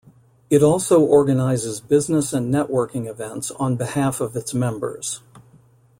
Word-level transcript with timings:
It 0.49 0.63
also 0.63 1.01
organizes 1.01 1.79
business 1.79 2.33
and 2.33 2.51
networking 2.51 3.05
events 3.07 3.51
on 3.51 3.75
behalf 3.75 4.19
of 4.19 4.35
its 4.35 4.51
members. 4.51 5.21